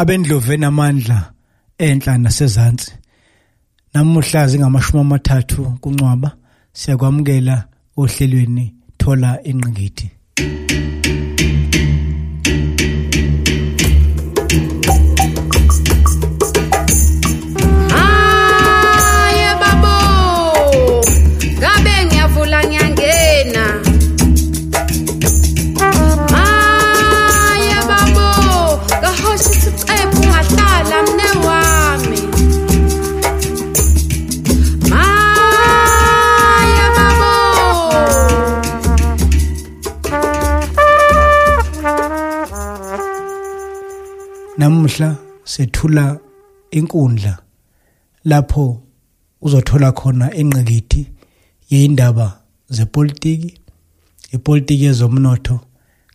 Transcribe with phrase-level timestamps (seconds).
[0.00, 1.18] abendlovu enamandla
[1.78, 2.92] enhla nasezantsi.
[3.94, 6.30] Namuhla zingamashumi amathathu kuncwaba
[6.78, 7.56] siyakwamukela
[8.00, 8.64] ohlelweni
[8.98, 10.06] thola inqingithi
[45.00, 46.20] namuhla sethula
[46.70, 47.38] inkundla
[48.24, 48.82] lapho
[49.40, 51.06] uzothola khona ingqikithi
[51.70, 53.60] yeindaba zepolitiki
[54.32, 55.60] ipolitiki yezomnotho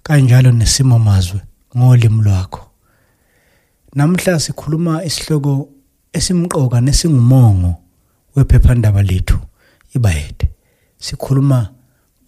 [0.03, 1.41] kanjalo nesimo mazwe
[1.77, 2.61] ngolimi lwakho.
[3.95, 5.69] Namhla sikhuluma isihloko
[6.13, 7.75] esimqoka nesingumongo
[8.35, 9.37] wephephandaba lethu
[9.95, 10.49] ibayede.
[10.97, 11.69] Sikhuluma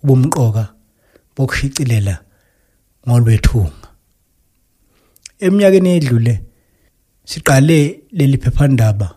[0.04, 0.74] ubumqoka
[1.36, 2.16] bokushicilela
[3.08, 3.88] ngolwethunga.
[5.40, 6.47] Eminyakeni edlule
[7.30, 7.80] siqale
[8.18, 9.08] leli phephandaba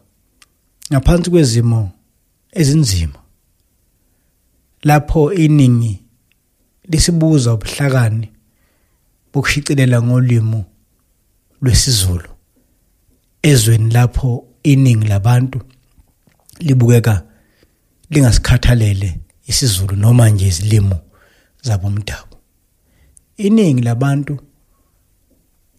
[0.91, 1.81] ngaphansi kwezimo
[2.61, 3.21] ezinzima
[4.89, 5.95] lapho iningi
[6.91, 8.29] lisibuza ubuhlakani
[9.33, 10.65] bokushicilela ngolimi
[11.63, 12.31] lwesiZulu
[13.43, 15.59] ezweni lapho iningi labantu
[16.67, 17.15] libukeka
[18.11, 20.99] lingasikhathalele isiZulu noma nje izilimo
[21.63, 22.37] zabomdabu.
[23.37, 24.41] Iningi labantu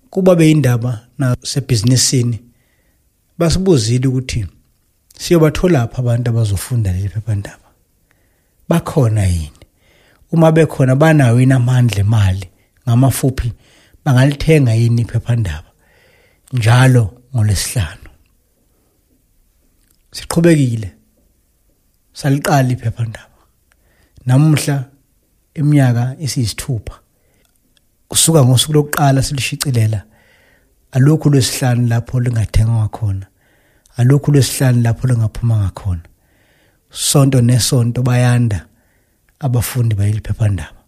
[0.10, 2.40] kuba beyindaba nasebhizinisini
[3.38, 4.48] basibuzile ukuthi
[5.20, 7.68] siyobathola lapha abantu abazofunda leli phephandaba.
[8.70, 9.60] Bakhona yini?
[10.32, 12.48] Uma bekhona banayo yini amandla emali
[12.88, 13.54] ngamafuphi?
[14.06, 15.70] Bangalithenga yini iphephandaba?
[16.54, 17.04] Njalo
[17.36, 18.10] ngolesihlanu
[20.12, 20.92] siqhubekile.
[22.14, 23.38] Saliqala iphephandaba.
[24.26, 24.86] Namuhla
[25.54, 27.00] iminyaka isiyisithupha
[28.08, 30.04] kusuka ngosuku lokuqala silishicilela
[30.92, 33.26] alokhu lwesihlanu lapho lingathengwa khona
[33.98, 36.02] alokhu lwesihlanu lapho lingaphuma ngakhona.
[36.92, 38.66] Sonto nesonto bayanda
[39.40, 40.82] abafundi bayiliphephandaba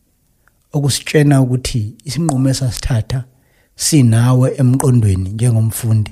[0.74, 3.24] okusitshena ukuthi isinqumo esasithatha
[3.76, 6.12] sinawe emqondweni njengomfundi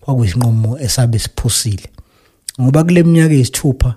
[0.00, 1.88] kwakuyisinqumo esabe siphusile.
[2.60, 3.94] Ngoba kule minyaka eyisithupha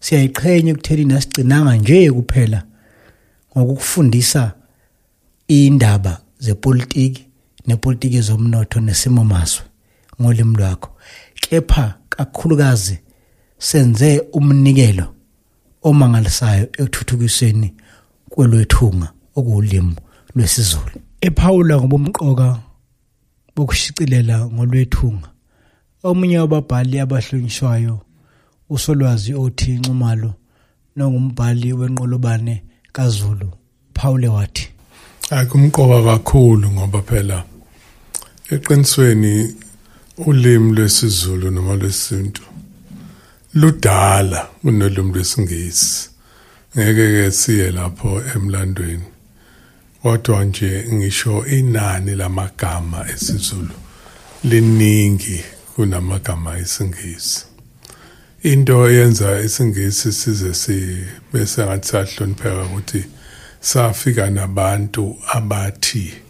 [0.00, 2.62] siyayiqhenya ekutheni nasigcinanga nje kuphela
[3.56, 4.52] ngokufundisa
[5.48, 7.31] indaba zepolitiki
[7.66, 9.64] nepolitiki zomnotho nesimo mazwe
[10.20, 10.90] ngolimi lwakho.
[11.34, 12.98] Kepha kakhulukazi
[13.58, 15.14] senze umnikelo
[15.82, 17.74] omangalisayo ekuthuthukiseni
[18.30, 19.96] kwelwethunga okuwulimi
[20.34, 20.96] lwesiZulu.
[21.20, 22.58] Ephawula ngobumqoka
[23.56, 25.28] bokushicilela ngolwethunga
[26.04, 28.00] omunye wababhali abahlonishwayo
[28.70, 30.34] usolwazi othi Nxumalo
[30.96, 32.62] nongumbhali wenqolobane
[32.92, 33.48] kaZulu
[33.94, 34.68] Phawule wathi
[35.30, 37.44] akumqoka kakhulu ngoba phela
[38.54, 39.54] eqinisweni
[40.16, 42.42] ulimi lwesiZulu noma lwesintu
[43.54, 46.10] ludala kunolimi lwesingisi.
[46.76, 49.08] Ngeke ke siye lapho emlandweni.
[50.02, 53.74] Kodwa nje ngisho inani lamagama esiZulu
[54.44, 57.46] liningi kunamagama esingisi.
[58.42, 63.04] Into eyenza isingisi size sibese ngathi sahlonipheka ukuthi
[63.60, 66.21] safika nabantu abathi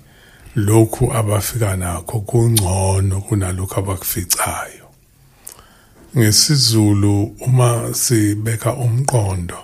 [0.56, 4.86] lokhu abafika nakho kungcono kunalokho abakuficayo.
[6.16, 9.58] Ngesizulu uma sibeka umqondo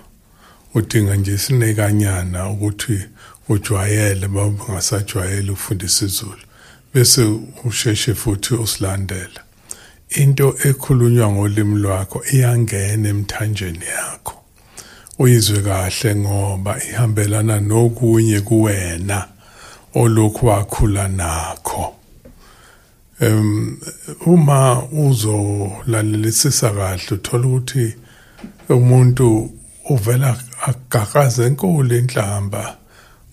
[0.74, 3.00] udinga nje sinekanyana ukuthi
[3.48, 6.42] ujwayele bangasajwayele ufunda isizulu
[6.94, 7.22] bese
[7.64, 9.40] usheshe futhi usilandela.
[10.10, 14.34] Into ekhulunywa ngolimi lwakho iyangena emthanjeni yakho.
[15.18, 19.28] Uyizwe kahle ngoba ihambelana nokunye kuwena.
[19.94, 21.94] Olokhu wakhula nakho.
[23.20, 23.80] Um
[24.26, 27.96] uma uzolalelisisa kahle uthola ukuthi
[28.68, 29.50] umuntu
[29.90, 30.36] uvela
[30.66, 32.76] agagaza enkulu enhlamba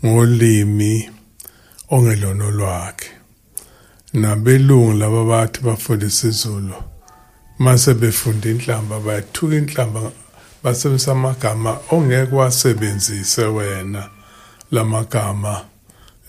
[0.05, 1.09] ngolimi
[1.89, 3.09] ongelona lwakhe.
[4.13, 6.75] Nabelungu laba bathi bafundisa izulu
[7.59, 10.11] mase befunda inhlamba bayathuka inhlamba
[10.63, 14.09] basebenzisa amagama ongeke wasebenzise wena
[14.71, 15.61] lamagama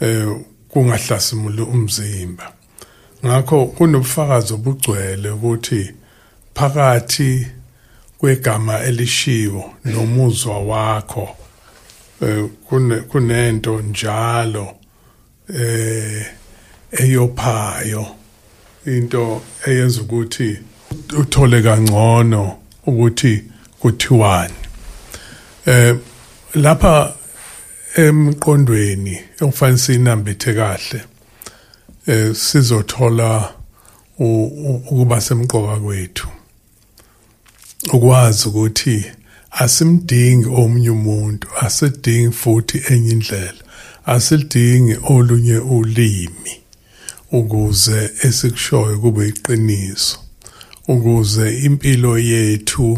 [0.01, 0.37] eh
[0.69, 2.53] kungahlasimuli umzimba.
[3.25, 5.91] Ngakho kunobufakazi obugcwele ukuthi
[6.55, 7.47] phakathi
[8.19, 11.37] kwegama elishiwo nomuzwa wakho
[12.23, 12.45] eh
[13.09, 14.77] kunento njalo
[15.55, 16.27] eh
[16.93, 18.07] eyophayo.
[18.87, 20.59] Into eyenza ukuthi
[21.19, 22.57] uthole kangcono
[22.87, 23.45] ukuthi
[23.81, 24.55] kuthiwani.
[25.67, 25.97] Eh
[26.55, 27.16] lapha
[28.05, 31.01] emqondweni okufanele sinambithe kahle
[32.07, 33.55] eh sizothola
[34.19, 36.29] ukuba semqoka kwethu.
[37.93, 39.05] Ukwazi ukuthi
[39.51, 43.63] asimdingi omunye umuntu asidingi futhi enye indlela
[44.07, 46.53] asilidingi olunye ulimi
[47.33, 50.19] ukuze esikushoyo kube iqiniso
[50.89, 52.89] ukuze impilo yethu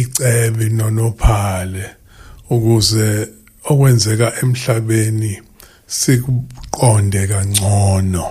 [0.00, 1.84] icebe nonophale
[2.50, 3.28] ukuze
[3.70, 5.32] okwenzeka emhlabeni
[5.86, 8.26] sikuqonde kangcono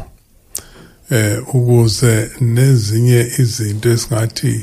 [1.09, 4.53] eh ukuze nezinye izinto esingathi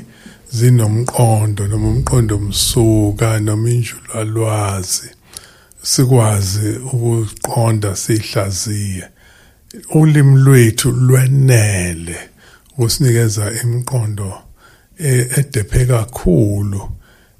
[0.56, 5.08] zinomqondo noma umqondo msuka noma injulalwazi
[5.82, 9.08] sikwazi ukuqonda sihlaziye.
[9.94, 12.16] Ulimi lwethu lwenele
[12.72, 14.38] ukusinikeza imiqondo
[15.38, 16.90] edephe kakhulu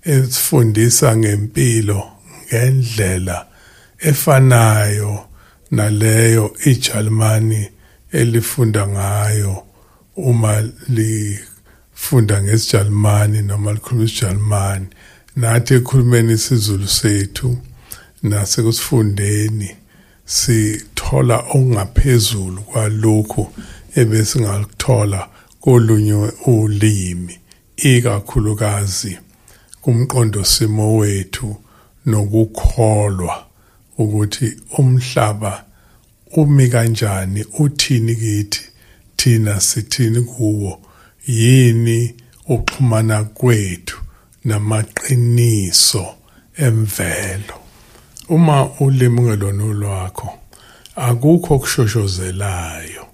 [0.03, 2.03] esifundisa ngempilo
[2.49, 3.47] ngendlela
[3.99, 5.27] efanayo
[5.71, 7.69] naleyo iJalimani
[8.13, 9.63] elifunda ngayo
[10.17, 14.87] uma lifunda ngesiJalimani noma likhuluma isiJalimani
[15.37, 17.59] nathi ekhulumeni isizulu sethu
[18.23, 19.77] nasekusifundeni
[20.25, 23.53] sithola okungaphezulu kwalokho
[23.97, 25.29] ebesingaluthola
[25.61, 26.15] kolunye
[26.47, 27.39] ulimi
[27.77, 29.19] ikakhulukazi
[29.83, 31.57] kumqondo simo wethu.
[32.11, 33.35] Nokukholwa
[33.99, 35.65] ukuthi umhlaba
[36.37, 38.61] umi kanjani uthini kithi
[39.17, 40.81] thina sithini kuwo
[41.27, 42.15] yini
[42.49, 43.99] uxhumana kwethu
[44.45, 46.07] namaqiniso
[46.57, 47.57] emvelo.
[48.29, 50.29] Uma ulimi ngelona lwakho
[50.97, 53.07] akukho kushoshozelayo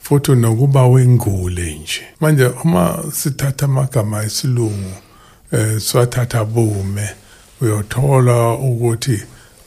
[0.00, 2.02] futhi nokuba wengule nje.
[2.20, 4.94] Manje uma sithatha amagama esilungu
[5.52, 7.08] eh siwathatha bume
[7.60, 9.22] uyothola ukuthi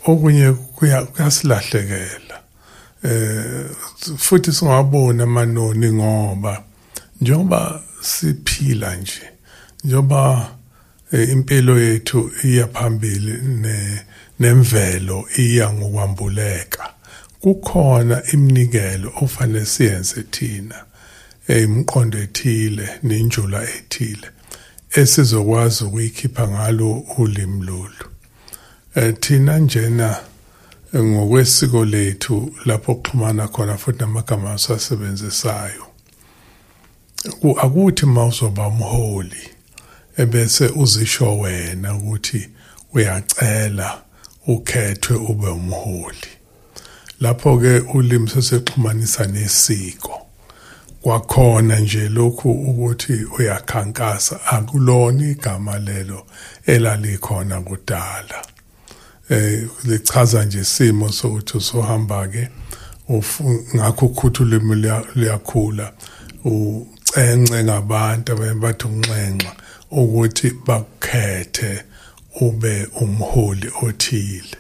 [0.06, 2.38] okunye kuyasilahlekela.
[3.03, 3.65] Eh
[4.18, 6.63] futhi singabona amanoni ngoba
[7.21, 9.21] njengoba siphila nje
[9.83, 10.51] njengoba
[11.12, 14.01] eh, impilo yethu iya phambili ne
[14.39, 16.94] nemvelo iya ngokwambuleka
[17.42, 20.75] kukhona iminikelo ofanele siyenze thina
[21.47, 24.27] emqondo ethile nenjula ethile.
[24.91, 28.06] Esizokwazi ukuyikhipha ngalo ulimi lolu.
[28.95, 30.18] Eh thina njena
[30.95, 35.86] ngokwesiko lethu lapho kuxhumana khona futhi namagama asasebenzisayo
[37.62, 39.50] akuthi mawuzoba umholi
[40.18, 42.50] ebese uzisho wena ukuthi
[42.94, 44.01] uyacela
[44.47, 46.30] ukhethwe ube umholi
[47.21, 50.28] lapho ke ulimi sesexhumanisa nesiko.
[51.01, 54.39] Kwakhona nje lokhu ukuthi uyakhankasa.
[54.45, 56.25] Akulona igama lelo
[56.65, 58.45] elalikhona kudala.
[59.29, 62.49] Eh lichaza nje isimo sokuthi usohamba ke
[63.75, 64.75] ngakho ukhuthulimo
[65.15, 65.93] liyakhula
[66.43, 69.51] ucence ngabantu abathi unxenxa
[69.91, 71.83] ukuthi bakhethe
[72.41, 74.57] ube umholi othile.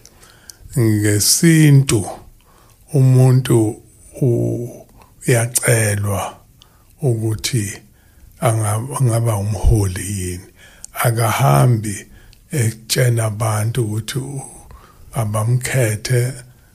[0.77, 2.05] Ngesintu
[2.93, 3.81] umuntu
[5.27, 6.37] uyacelwa
[7.01, 7.81] ukuthi
[8.41, 10.47] angaba umholi yini.
[11.03, 12.05] Akahambi
[12.51, 14.19] ekutshena abantu ukuthi
[15.13, 16.33] abamkhethe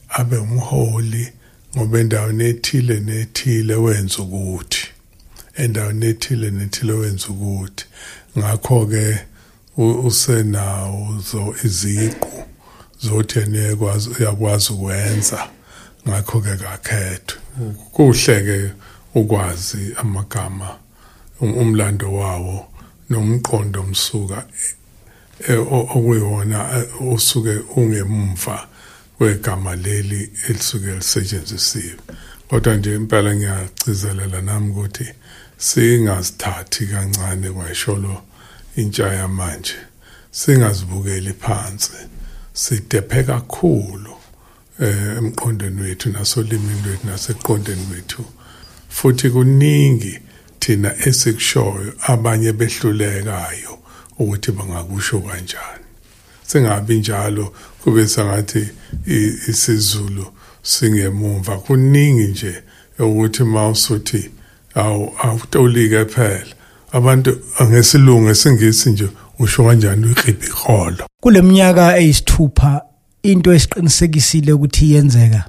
[0.09, 1.33] abe umholi
[1.76, 4.87] ngoba endaweni ethile nethile wenza ukuthi.
[5.57, 7.85] Endaweni ethile nethile wenza ukuthi.
[8.38, 9.19] Ngakho ke
[9.76, 11.23] usenawo
[11.64, 12.45] iziqu
[13.00, 15.49] zothi enekwazi uyakwazi ukwenza.
[16.08, 17.38] Ngakho ke kakhethwe.
[17.92, 18.73] Kuhle ke
[19.14, 20.76] ukwazi amagama
[21.40, 22.66] um, umlando wawo
[23.11, 24.44] nomqondo msuka
[25.49, 28.68] e, okuyiwona osuke ungemumva
[29.18, 31.96] kwegama leli elisuke lisetshenzisiwe.
[32.49, 35.06] Kodwa nje impela ngiyagcizelela nami ukuthi
[35.58, 38.23] singazithathi kancane kwayisholo
[38.76, 39.75] intsha yamanje.
[40.30, 41.92] Singazibukeli phansi
[42.52, 44.24] sidephe kakhulu.
[44.81, 48.25] Emqondweni wethu nasolimini lwethu naseqondeni wethu.
[48.88, 50.19] Futhi kuningi
[50.59, 53.78] thina esikushoyo abanye behlulekayo
[54.19, 55.85] ukuthi bangakusho kanjani.
[56.47, 57.54] Singabi njalo
[57.85, 58.69] kube sangathi
[59.49, 60.26] isizulu
[60.62, 61.59] singemumva.
[61.59, 62.62] Kuningi nje
[62.99, 64.31] ukuthi mawusuthi
[64.75, 66.54] awu awutolike phela.
[66.93, 72.83] Abantu angesilungu esingisi nje usho kanjani uqiphi iholo kuleminyaka eyisithupha
[73.25, 75.45] into esiqinisekisile ukuthi iyenzeka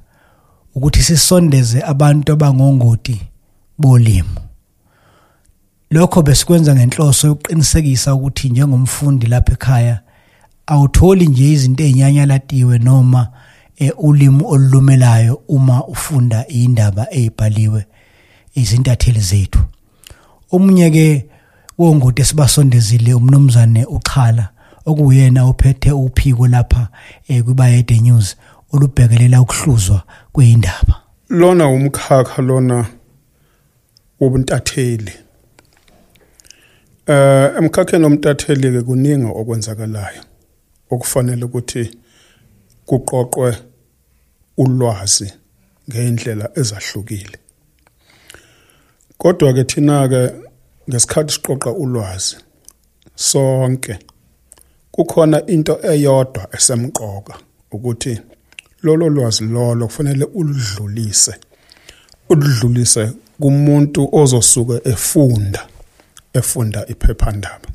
[0.75, 3.21] ukuthi sisondeze abantu abangongoti
[3.77, 4.39] bolimo
[5.91, 9.99] lokho besikwenza ngenhloso yokuqinisekisa ukuthi njengomfundi lapha ekhaya
[10.67, 13.27] awutholi nje izinto ezinyanyalatiwe noma
[13.77, 17.85] eh, ulimi olulumelayo uma ufunda indaba ezibhaliwe
[18.55, 19.59] izintatheli zethu.
[20.51, 21.25] Omunye ke
[21.77, 24.49] wongoti esibasondezile umnumzane uChala
[24.85, 26.87] okuyena ophethe uphiko lapha
[27.27, 28.35] eh, kwibayede news
[28.73, 32.85] olubhekelela ukuhluzwa kweindaba lona umkhakha lona
[34.19, 35.13] wobuntatheli.
[37.07, 40.21] Eh emkhakheni omtatheli ke kuningi okwenzakalayo
[40.89, 41.83] okufanele ukuthi
[42.85, 43.57] kuqoqwe
[44.57, 45.33] ulwazi
[45.89, 47.37] ngeindlela ezahlukile.
[49.17, 50.21] Kodwa ke thina ke
[50.89, 52.37] ngesikhathi siqoqa ulwazi
[53.15, 53.99] sonke
[54.95, 57.33] kukhona into eyodwa esemqoka
[57.71, 58.21] ukuthi
[58.83, 61.33] lolo lwazi lolo kufanele uludlulise
[62.29, 65.67] udlulise kumuntu ozosuka efunda
[66.33, 67.67] efunda iphephandaba.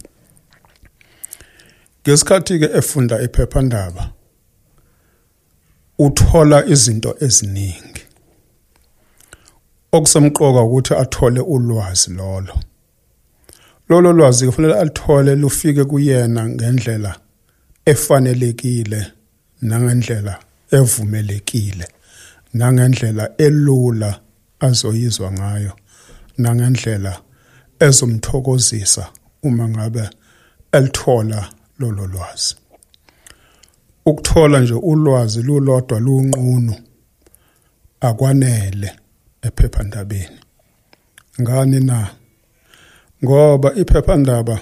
[2.02, 4.10] Ngesikhathi ke efunda iphephandaba
[5.98, 8.02] uthola izinto eziningi.
[9.92, 12.54] Okusemqoka ukuthi athole ulwazi lolo.
[13.90, 17.16] Lolo lwazi kufanele alithole lufike kuyena ngendlela
[17.84, 19.06] efanelekile
[19.62, 20.38] nangendlela
[20.72, 21.88] evumelekile
[22.54, 24.20] nangendlela elula
[24.60, 25.72] azoyizwa ngayo
[26.38, 27.20] nangendlela
[27.80, 29.08] ezomthokozisa
[29.42, 30.10] uma ngabe
[30.72, 32.56] elithola lolo lwazi.
[34.06, 36.74] Ukuthola nje ulwazi lulodwa lunqunu
[38.00, 38.96] akwanele
[39.42, 40.38] ephephandabeni.
[41.40, 42.19] Ngani na?
[43.24, 44.60] Ngoba iphephandaba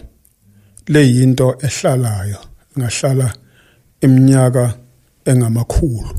[0.87, 2.39] leyinto ehlalayo
[2.79, 3.33] ngahlala
[4.01, 4.75] iminyaka
[5.25, 6.15] engamakhulu.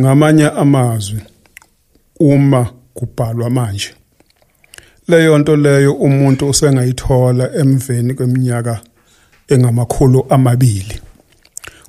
[0.00, 1.20] Ngamanye amazwi
[2.20, 3.94] uma kubhalwa manje
[5.08, 8.80] leyo nto leyo umuntu usengayithola emveni kweminyaka
[9.48, 11.00] engamakhulu amabili.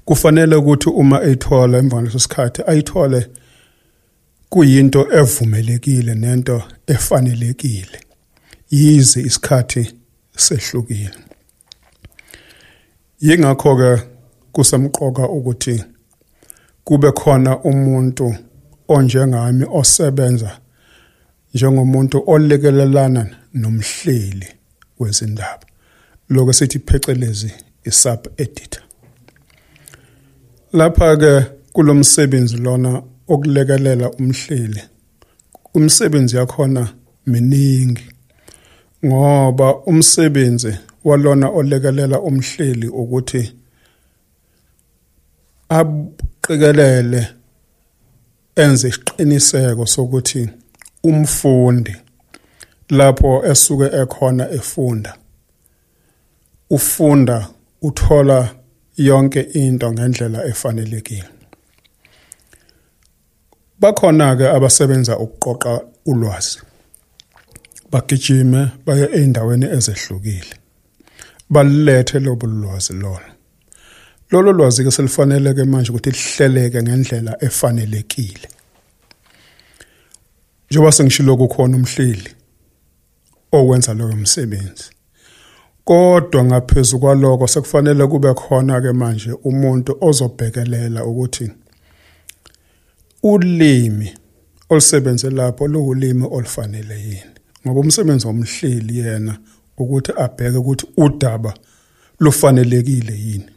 [0.06, 3.28] Kufanele ukuthi uma eyithola emva kwaleso sikhathi ayithole
[4.50, 8.00] kuyinto evumelekile nento efanelekile.
[8.72, 9.94] Yize isikhathi
[10.38, 11.12] sehlukile.
[13.22, 13.92] Yingakho ke
[14.52, 15.84] kusemqoka ukuthi
[16.84, 18.36] kube khona umuntu
[18.88, 20.52] onjengami osebenza
[21.54, 23.24] njengomuntu olekelelana
[23.54, 24.48] nomhleli
[25.00, 25.66] wezindaba.
[26.30, 27.52] Lokho sithi phecelezi
[27.86, 28.84] isub editor
[30.74, 34.82] lapha ke kulomsebenzi lona okulekelela umhleli
[35.74, 36.94] umsebenzi yakhona
[37.28, 38.06] miningi.
[39.06, 43.54] Ngoba umsebenzi walona olekelela umhleli ukuthi
[45.70, 47.28] aqikelele
[48.56, 50.50] enze isiqiniseko sokuthi
[51.04, 51.96] umfundi
[52.90, 55.12] lapho esuke ekhona efunda
[56.70, 57.48] ufunda
[57.82, 58.50] uthola
[58.98, 61.30] yonke into ngendlela efanelekile.
[63.80, 66.60] Bakhona ke abasebenza ukuqoqa ulwazi.
[67.92, 70.56] Bagijime baye eindaweni ezehlukile.
[71.50, 73.32] Balilethe lobo lwazi lona
[74.32, 78.48] lolo lwazi ke selifanele ke manje ukuthi lihleleke ngendlela efanelekile.
[80.70, 82.30] Njengoba sengishilo kukhona umhleli
[83.52, 84.92] owenza loyo msebenzi
[85.84, 91.52] kodwa ngaphezulu kwaloko sekufanele kube khona ke manje umuntu ozobhekelela ukuthi
[93.24, 94.14] ulimi
[94.70, 97.31] olusebenze lapho luwulimi olufanele yini.
[97.66, 99.38] Ngoba umsebenzi womhleli yena
[99.78, 101.54] ukuthi abheke ukuthi udaba
[102.20, 103.50] lufanelekile yini.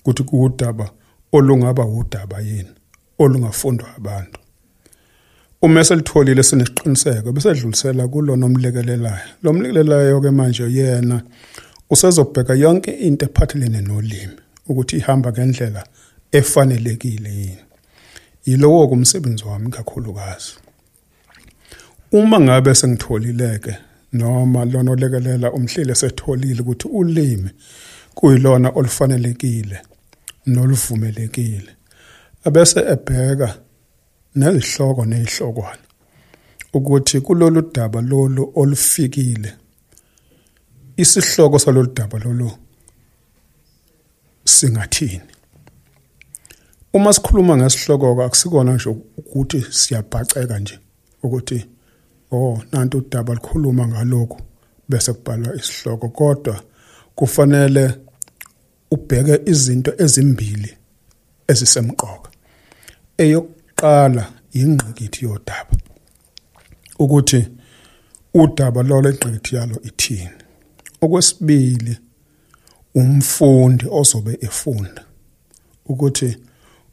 [0.00, 0.90] Ukuthi kuudaba
[1.32, 2.70] olungaba udaba yini
[3.18, 4.38] olungafundwa abantu.
[5.62, 11.22] Uma selitholile sinesiqiniseko bese dlulisela kulona omlekelelayo lo mlekelelayo ke manje yena
[11.90, 14.36] usezobheka yonke into ephathelene nolimi
[14.68, 15.84] ukuthi ihamba ngendlela
[16.32, 17.64] efanelekile yini.
[18.46, 20.63] Yilowo kumsebenzi wami kakhulukazi.
[22.14, 23.76] Uma ngabe sengitholileke
[24.12, 27.50] noma lona olekelela umhleli esetholile ukuthi ulimi
[28.14, 29.78] kuyilona olufanelekile
[30.46, 31.70] noluvumelekile.
[32.44, 33.48] Abese ebheka
[34.34, 35.84] nezihloko nezihlokwana
[36.72, 39.50] ukuthi kulolu daba lolu olufikile
[40.96, 42.50] isihloko salolu daba lolu
[44.44, 45.30] singathini?
[46.92, 50.78] Uma sikhuluma ngesihloko akusikona nje ukuthi siyabhaceka nje
[51.22, 51.74] ukuthi
[52.32, 54.40] oh nanto udaba likhuluma ngalokho
[54.88, 56.08] bese kubhalwa isihloko.
[56.08, 56.62] Kodwa
[57.14, 57.94] kufanele
[58.90, 60.76] ubheke izinto ezimbili
[61.48, 62.30] ezisemqoka.
[63.18, 65.74] Eyokuqala ingqikithi yodaba.
[66.98, 67.48] Ukuthi
[68.34, 70.38] udaba lolo egqithi yalo ithini.
[71.00, 71.98] Okwesibili
[72.94, 75.04] umfundi ozobe efunda.
[75.86, 76.36] Ukuthi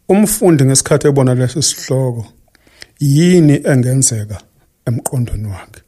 [0.10, 2.26] umfundi ngesikhathi ebona lesi sihloko
[3.00, 4.42] yini engenzeka?
[4.88, 5.82] Emqondweni wakhe.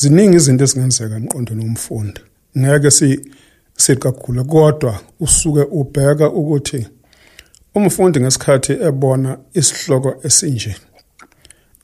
[0.00, 2.20] Ziningi izinto ezingenzeka emqondweni womfundi.
[2.58, 3.08] Ngeke si
[3.76, 6.86] sikagula kodwa usuke ubheka ukuthi
[7.74, 10.76] umfundi ngesikhathi ebona isihloko esinje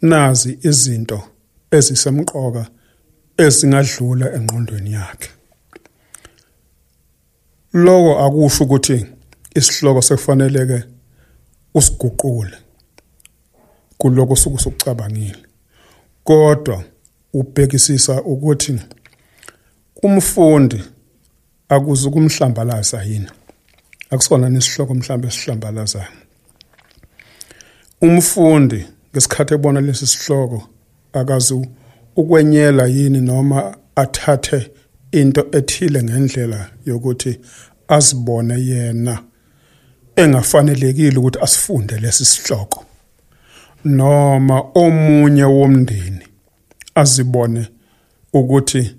[0.02, 1.18] nazi izinto
[1.76, 2.62] ezisemqoka
[3.44, 5.30] ezingadlula engqondweni yakhe.
[7.84, 9.06] Lokho akusho ukuthi
[9.58, 10.78] isihloko sekufaneleke
[11.74, 12.56] usiguqule
[13.98, 15.51] kuloko sokucabangile
[16.24, 16.84] kodwa
[17.32, 18.78] ubhekisisa ukuthi
[20.02, 20.82] umfundi
[21.68, 23.28] akuze kumhlambalaza yini.
[24.10, 26.12] Akusona nesihloko mhlambe esihlambalazayo.
[28.00, 30.68] Umfundi ngesikhathi ebona lesi sihloko
[31.12, 31.68] akazi
[32.16, 34.70] ukwenyela yini noma athathe
[35.12, 37.40] into ethile ngendlela yokuthi
[37.88, 39.24] azibone yena.
[40.16, 42.84] Engafanelekile ukuthi asifunde lesi sihloko.
[43.84, 46.24] Noma omunye womndeni
[46.94, 47.68] azibone
[48.32, 48.96] ukuthi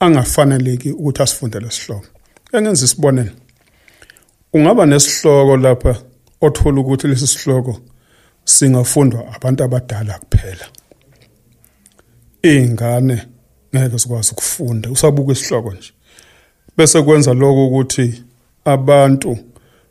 [0.00, 2.06] angafaneleki ukuthi asifunde lesihloko
[2.52, 3.32] engenza isibonelo
[4.52, 6.02] ungaba nesihloko lapha
[6.40, 7.80] othola ukuthi lesi sihloko
[8.44, 10.66] singafundwa abantu abadala kuphela.
[12.42, 13.26] Izingane
[13.76, 15.92] ngeke sikwazi ukufunda usabuka isihloko nje.
[16.76, 18.24] Bese kwenza lokho ukuthi
[18.64, 19.38] abantu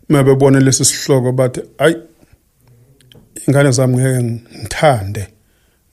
[0.10, 1.96] mabebona lesi sihloko bathi ayi
[3.48, 5.28] ingane zami ngeke ngithande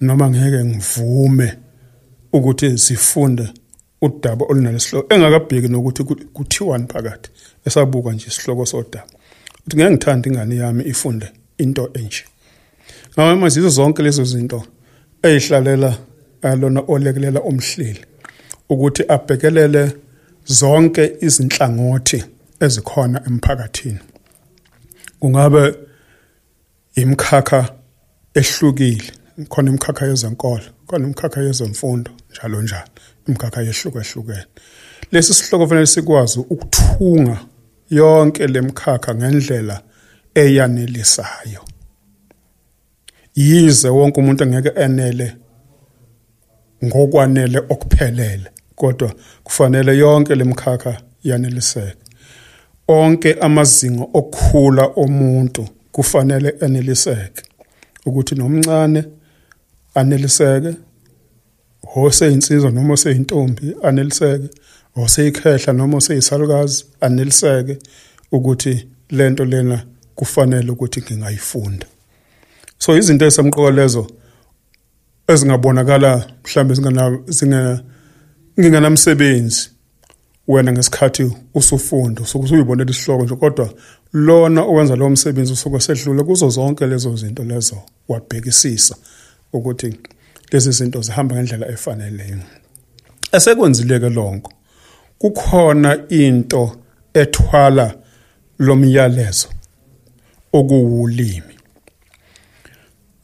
[0.01, 1.49] noma ngeke ngivume
[2.33, 3.49] ukuthi zifunde
[4.03, 6.03] udaba olunalesihloko engakabheki nokuthi
[6.37, 7.31] kuthiwani phakathi
[7.67, 9.07] esabuka nje isihloko sodaba.
[9.59, 11.27] Ukuthi ngeke ngithande ingane yami ifunde
[11.59, 12.25] into enje.
[13.15, 14.63] Ngabe manje izo zonke lezo zinto
[15.23, 15.99] ezihlalela
[16.43, 18.05] alona olekelela umhleli
[18.69, 19.93] ukuthi abhekelele
[20.45, 22.25] zonke izinhlangothi
[22.61, 23.99] ezikhona emphakathini.
[25.21, 25.75] Kungabe
[26.95, 27.75] imkhakha
[28.35, 29.13] ehlukile
[29.49, 32.89] khona imkhakha yezenkolo khona imkhakha yezemfundo njalo njalo
[33.29, 34.47] imkhakha yehlukahlukene.
[35.13, 37.37] Lesi sihloko fanele sikwazi ukuthunga
[37.91, 39.83] yonke lemkhakha ngendlela
[40.35, 41.65] eyanelisayo.
[43.35, 45.37] Yize wonke umuntu angeke enele
[46.85, 51.97] ngokwanele okuphelele kodwa kufanele yonke lemkhakha yaneliseke
[52.89, 57.43] onke amazinga okukhula omuntu kufanele eneliseke
[58.07, 59.05] ukuthi nomncane
[59.95, 60.75] aneliseke
[61.97, 64.49] oseyinsizwa noma oseyintombi aneliseke
[64.97, 67.79] oseyikhehla noma oseyisalukazi aneliseke
[68.33, 71.87] ukuthi lento lena kufanele ukuthi ngingayifunda.
[72.79, 74.07] So izinto esemqoka lezo
[75.29, 77.83] ezingabonakala mhlambe zingana zinga
[78.61, 79.71] nginganamsebenzi
[80.49, 83.75] wena ngesikhathi usufunda usuke uyibonela isihloko nje kodwa
[84.13, 88.97] lona owenza lo msebenzi usuke sedlule kuzo zonke lezo zinto lezo wabhekisisa
[89.53, 89.99] ukuthi
[90.53, 92.39] lezi zinto zihamba ngendlela efaneleyo.
[93.33, 94.51] Esekwenzileke lonke
[95.19, 96.77] kukhona into
[97.15, 97.95] ethwala
[98.59, 99.49] lomyalezo
[100.53, 101.55] okuwulimi.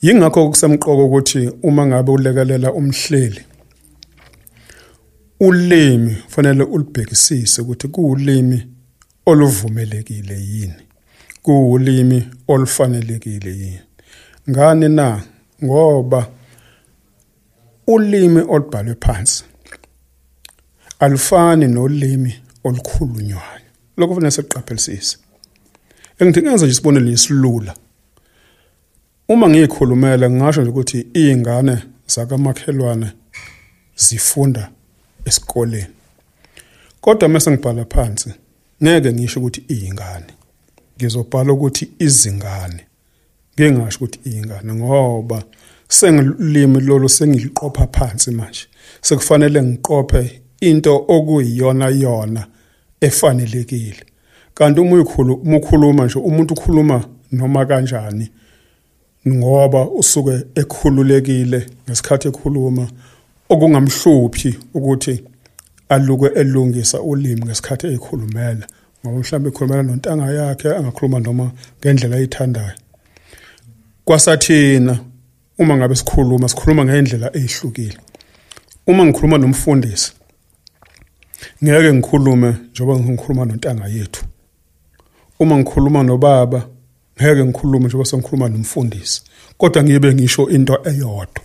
[0.02, 3.44] Yingakho kusemqoko ukuthi uma ngabe ulekelela umhleli
[5.40, 8.66] ulimi fanele ulibhekisise ukuthi kuwulimi
[9.28, 10.74] oluvumelekile yini?
[11.42, 13.80] Kuwulimi olufanelekile yini?
[14.50, 15.22] Ngani na?
[15.64, 16.26] Ngoba
[17.86, 19.44] ulimi olubhalwe phansi
[20.98, 23.68] alufani nolimi olukhulunywayo.
[23.96, 25.18] Lokho kufanele siqaphelisise
[26.18, 27.74] engithi ngenza nje isibonelo isilula
[29.28, 33.12] uma ngiyikhulumela ngingasho nje ukuthi izingane zakamakhelwane
[33.96, 34.70] zifunda
[35.24, 35.94] esikoleni.
[37.00, 38.30] Kodwa mase ngibhala phansi
[38.82, 40.32] ngeke ngisho ukuthi izingane
[40.98, 42.82] ngizobhala ukuthi izingane.
[43.54, 45.42] Ngingasho ukuthi izingane ngoba
[45.88, 48.66] sengilimi lolu sengiliqopha phansi manje.
[49.00, 52.46] Sekufanele ngiqophe into okuyiyona yona
[53.00, 54.04] efanelekile.
[54.54, 55.00] Kanti uma
[55.56, 58.30] ukhuluma nje umuntu ukhuluma noma kanjani
[59.28, 62.88] ngoba usuke ekhululekile ngesikhathi ekhuluma
[63.48, 65.22] okungamhluphi ukuthi
[65.88, 68.66] aluke elungisa ulimi ngesikhathi ekhulumela
[69.00, 72.76] ngoba mhlawumbe ekhulumela nontanga yakhe angakhuluma noma ngendlela ayithandayo.
[74.04, 74.98] Kwasathina
[75.58, 77.98] uma ngabe sikhuluma sikhuluma ngendlela ezihlukile
[78.86, 80.12] uma ngikhuluma nomfundisi
[81.64, 84.24] ngeke ngikhulume njengoba ngikhuluma nontanga yethu.
[85.40, 86.68] Uma ngikhuluma nobaba
[87.22, 89.22] ngeke ngikhulume njengoba sengikhuluma nomfundisi
[89.58, 91.42] kodwa ngibe ngisho into eyodwa.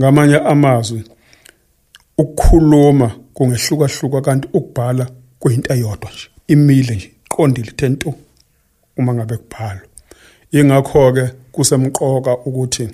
[0.00, 1.04] Ngamanye amazwi
[2.18, 5.06] ukukhuluma kungehlukahluka kanti ukubhala
[5.38, 6.28] kuyinto eyodwa nje.
[6.48, 8.14] Imile nje iqondile tento
[8.96, 9.82] uma ngabe kubhalwa.
[10.52, 12.88] Ingakho ke kusemqoka ukuthi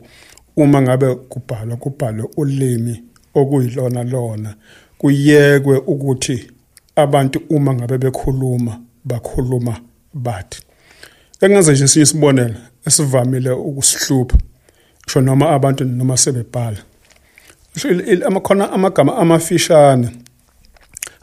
[0.57, 3.03] uma ngabe kubhalwa kubhalwe ulimi
[3.35, 4.55] okuyilona lona
[4.99, 6.51] kuyekwe ukuthi
[6.97, 9.81] abantu uma ngabe bekhuluma bakhuluma
[10.15, 10.63] bathi.
[11.41, 12.55] Engenze nje esinye isibonelo
[12.87, 14.39] esivamile ukusihlupha
[15.09, 16.79] sho noma abantu noma sebebhala.
[18.27, 20.11] Amakhona amagama amafishane.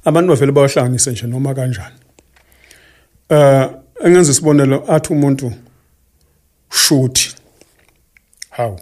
[0.08, 1.96] Abantu bavele bawahlanganise nje noma kanjani.
[3.30, 3.70] Eh
[4.04, 5.54] engenza isibonelo athi umuntu
[6.70, 7.36] shuthi.
[8.50, 8.80] Hawu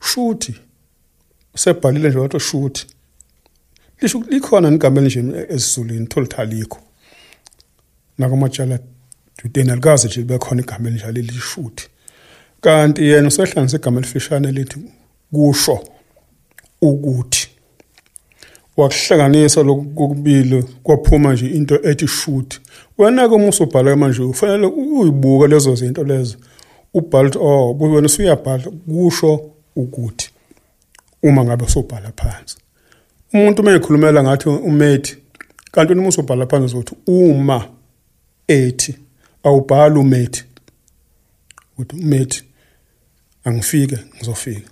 [0.00, 0.54] shuthi.
[1.54, 2.86] Sebhalile nje wathi shuthi.
[4.00, 6.78] Lisho likhona igama nje esizulwini tholithalikho
[8.18, 8.78] nakumatshala
[9.42, 11.88] dudeni alikaze nje bekhona igama elinjalo lishuthi
[12.60, 14.78] kanti yena usehlanganisa igama elifishane lithi
[15.32, 15.84] kusho
[16.80, 17.55] ukuthi
[18.76, 22.60] wakuhlanganisa lokubili kwaphuma nje into ethi shoot.
[22.98, 26.36] Wena ke uma usubhala manje ufanele uyibuke lezo zinto lezo.
[26.94, 30.30] Ukuthi oh wena usuyabhala kusho ukuthi
[31.22, 32.56] uma ngabe usubhala phansi.
[33.32, 35.16] Umuntu uma ekhulumela ngathi umethi
[35.72, 37.68] kanti uma usubhala phansi uzothi uma
[38.48, 38.94] ethi
[39.42, 40.44] awubhala umethi
[41.78, 42.44] uthi umethi
[43.44, 44.70] angifike ngizofika.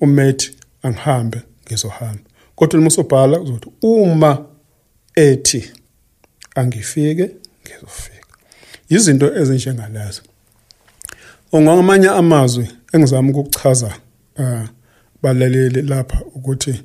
[0.00, 2.29] Umethi angihambe ngizohamba.
[2.60, 4.46] Kodwa uma usobhala uzothi uma
[5.14, 5.72] ethi
[6.54, 7.30] angifike
[7.62, 8.34] ngizofika.
[8.88, 10.22] Izinto ezinjengalezo.
[11.52, 13.94] Ongamanye amazwi engizama ukuchaza
[14.38, 14.68] uh,
[15.22, 16.82] balaleli lapha ukuthi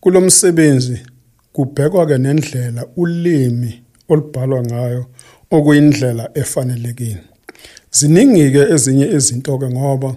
[0.00, 1.02] kulomsebenzi
[1.52, 5.06] kubhekwa ke nendlela ulimi olubhalwa ngayo
[5.50, 7.24] okuyindlela efanelekile.
[7.90, 10.16] Ziningi ke ezinye izinto ke ngoba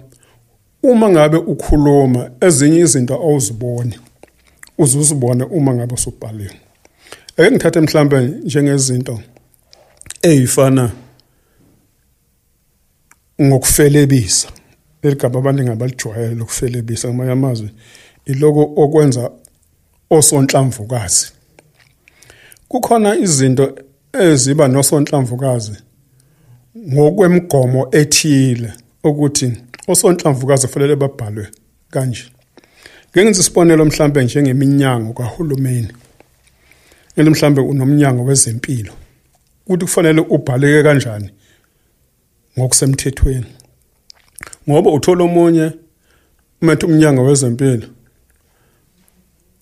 [0.82, 3.98] uma ngabe ukhuluma ezinye izinto awuziboni.
[4.82, 6.54] Uzuzibone uma ngabe usubhaliwe
[7.36, 9.20] ake ngithathe mhlambe njengezinto
[10.22, 10.90] ezifana
[13.42, 14.48] ngokufelebisa.
[15.02, 17.70] Eligaba abantu ngabalijwayele ukufelebisa ngamanye amazwi
[18.24, 19.30] iloko okwenza
[20.10, 21.32] osonhlamvukazi.
[22.68, 23.78] Kukhona izinto
[24.12, 25.72] eziba nosonhlamvukazi
[26.92, 28.72] ngokwemgomo ethile
[29.04, 29.52] ukuthi
[29.88, 31.46] osonhlamvukazi kufanele babhalwe
[31.90, 32.31] kanje.
[33.16, 35.92] Ngenze isibonelo mhlambe njengeminyango kahulumeni.
[37.14, 38.92] Ngeke mhlambe unomnyango wezempilo.
[39.66, 41.30] Ukuthi kufanele ubhaleke kanjani
[42.58, 43.46] ngokusemthethweni?
[44.68, 45.72] Ngoba uthola omunye
[46.62, 47.86] umethe umnyango wezempilo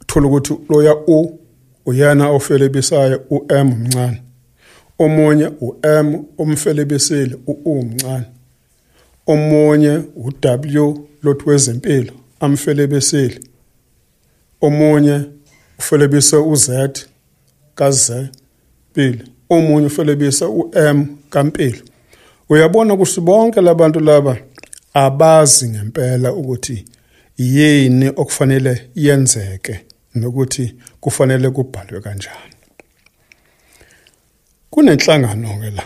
[0.00, 1.38] uthola ukuthi loya u
[1.86, 4.22] uyena ofelebisayo uM mncane
[4.98, 8.26] omunye uM omfelebisile u umncane.
[9.26, 12.12] Omunye uW lothi wezempilo.
[12.40, 13.40] Amfelebisile
[14.60, 15.22] omunye
[15.78, 16.70] ufelebise uZ
[17.74, 18.28] kaze
[18.92, 21.78] pili omunye ufelebisa uM kampilo.
[22.48, 24.36] Uyabona ukuthi bonke labantu laba
[24.94, 26.84] abazi ngempela ukuthi
[27.38, 29.80] yini okufanele yenzeke
[30.14, 32.54] nokuthi kufanele kubhalwe kanjani.
[34.70, 35.84] Kunenhlangano ke la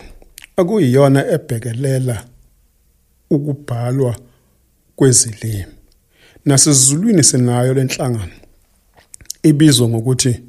[0.57, 2.25] akuyiyona ebhekelela
[3.31, 4.17] ukubhalwa
[4.97, 5.84] kwezilimi.
[6.44, 8.33] Nasezulwini sinayo lenhlangano
[9.42, 10.40] ibizwa ngokuthi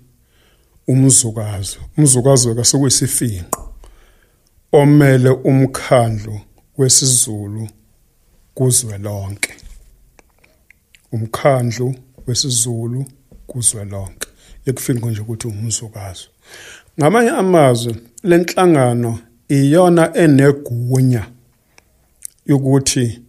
[0.87, 1.77] umzukazi.
[1.97, 3.73] Umzukazi kasukuyisifinqo
[4.71, 6.39] omele umkhandlu
[6.77, 7.69] wesizulu
[8.53, 9.53] kuzwe lonke
[11.11, 11.95] umkhandlu
[12.27, 13.05] wesizulu
[13.47, 14.27] kuzwe lonke
[14.65, 16.27] yekufinqo nje ukuthi umzukazi.
[16.99, 21.27] Ngamanye amazwi lenhlangano iyona enegunya
[22.45, 23.21] yokuthi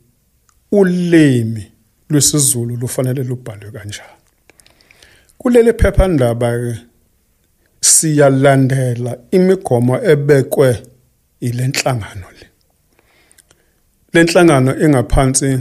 [0.73, 1.76] ulimi
[2.11, 4.17] lwesiZulu lufanele lubhalwe kanjani
[5.39, 6.81] kuleli phephandaba ke
[7.81, 10.83] siyalandela imigomo ebekwe
[11.41, 12.47] ilenhlangano le.
[14.13, 15.59] Lenhlangano engaphansi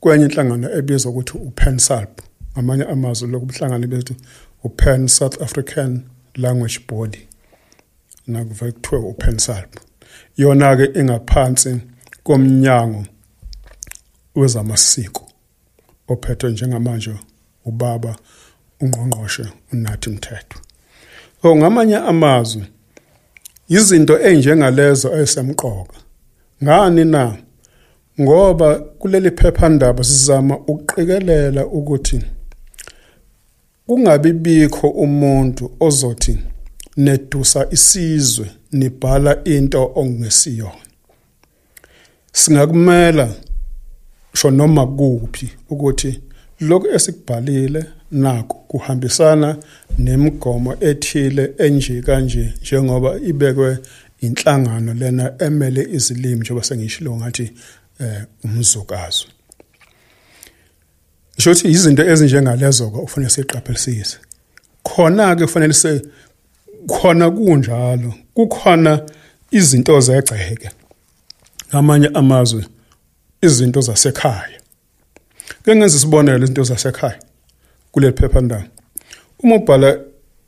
[0.00, 2.08] kwenye inhlangano ebizwa ukuthi uPenSALB
[2.52, 4.14] ngamanye amazwi lokuhlangana bethu
[4.64, 6.02] uPen South African
[6.36, 7.28] Language Body
[8.26, 9.68] nakuve kuthiwa uPenSALB
[10.36, 11.80] yona ke ingaphansi
[12.22, 13.04] komnyango
[14.34, 15.27] wezamasiko.
[16.08, 17.14] Ophethwe njengamanje
[17.64, 18.16] ubaba
[18.80, 20.58] ungqongqoshe unathi mthetho.
[21.42, 22.62] So ngamanye amazwi
[23.68, 25.98] izinto enjengalezo esemqoka
[26.62, 27.36] ngani na?
[28.20, 32.22] Ngoba kuleli phephandaba sizama ukuqikelela ukuthi
[33.86, 36.38] kungabi bikho umuntu ozothi
[36.96, 40.84] nedusa isizwe nibhala into ongesiyona
[42.32, 43.28] singakumela
[44.34, 46.20] sho noma kuphi ukuthi
[46.60, 49.56] lokhu esikubhalile nako kuhambisana
[49.98, 53.78] nemigomo ethile enje kanje njengoba ibekwe
[54.20, 57.52] inhlangano lena emele izilimi njengoba sengishilo ngathi
[58.00, 59.26] eh umzukazo
[61.34, 64.18] Ngisho ukuthi izinto ezinjengalezo ke ufanele siqaphelisise
[64.82, 66.02] khona ke kufanele se
[66.86, 69.06] khona kunjalo kukhona
[69.50, 70.70] izinto zegceke
[71.70, 72.64] ngamanye amazwe
[73.42, 74.60] izinto zasekhaya.
[75.64, 77.18] Ke ngenza isibonelo izinto zasekhaya
[77.92, 78.64] kuleli phephandaba.
[79.42, 79.98] Uma ubhala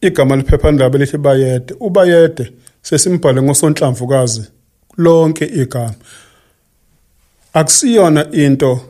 [0.00, 4.42] igama lephephandaba lithi bayede ubayede sesimbhale ngosonhlamvukazi
[4.96, 5.94] lonke igama.
[7.52, 8.80] Akusiyona into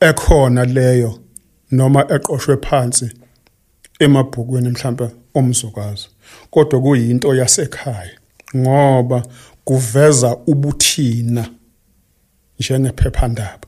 [0.00, 1.18] ekhona leyo
[1.70, 3.10] noma eqoshwe phansi
[3.98, 6.08] emabhukweni mhlawumbe omzukazi.
[6.50, 8.10] Kodwa kuyinto yasekhaya
[8.56, 9.22] ngoba
[9.64, 11.48] kuveza ubuthina
[12.60, 13.66] njengephephandaba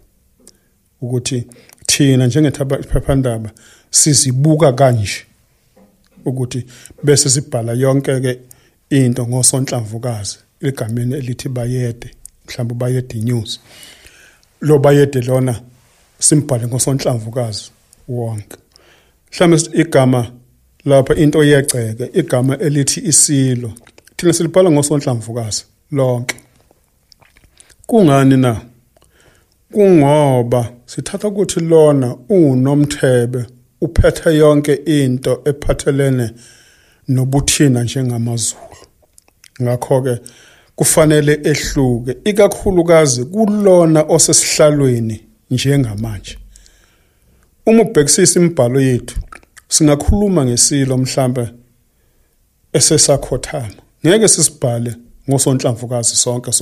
[1.00, 1.46] ukuthi
[1.86, 3.50] thina njengephephandaba
[3.90, 5.24] sizibuka kanje
[6.24, 6.66] ukuthi
[7.02, 8.38] bese sibhala yonke ke
[8.90, 12.10] into ngosonhlamvukazi egameni elithi bayede
[12.46, 13.60] mhlawumbe bayede news
[14.60, 15.60] lo bayede lona
[16.18, 17.70] simbhale ngosonhlamvukazi
[18.08, 18.56] wonke.
[19.32, 20.32] Mhlawumbe igama
[20.84, 23.72] lapha into yegceke igama elithi isilo
[24.16, 26.36] thina silibhala ngosonhlamvukazi lonke.
[27.86, 28.60] Kungani na?
[29.72, 33.46] Kungoba sithatha ukuthi lona unomthebe
[33.80, 36.30] uphethe yonke into ephathelene
[37.08, 38.78] nobuthina njengamazulu.
[39.62, 40.18] Ngakho ke
[40.76, 46.38] kufanele ehluke ikakhulukazi kulona osesihlalweni njengamanje.
[47.66, 49.20] Uma ubhekisisa imibhalo yethu
[49.68, 51.48] singakhuluma ngesilo mhlambe
[52.72, 54.94] esesakhothama ngeke sisibhale
[55.30, 56.52] ngosonhlamvukazi sonke